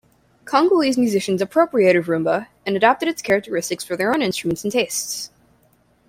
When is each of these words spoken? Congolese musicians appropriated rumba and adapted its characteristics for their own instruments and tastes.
Congolese 0.45 0.97
musicians 0.97 1.43
appropriated 1.43 2.05
rumba 2.05 2.47
and 2.65 2.75
adapted 2.75 3.07
its 3.07 3.21
characteristics 3.21 3.83
for 3.83 3.95
their 3.95 4.11
own 4.11 4.23
instruments 4.23 4.63
and 4.63 4.73
tastes. 4.73 5.29